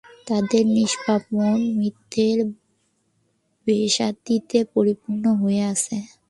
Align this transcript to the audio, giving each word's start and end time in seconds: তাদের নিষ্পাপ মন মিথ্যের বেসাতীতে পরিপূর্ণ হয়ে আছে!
তাদের 0.27 0.63
নিষ্পাপ 0.75 1.21
মন 1.35 1.59
মিথ্যের 1.77 2.39
বেসাতীতে 3.67 4.59
পরিপূর্ণ 4.73 5.23
হয়ে 5.41 5.61
আছে! 5.71 5.97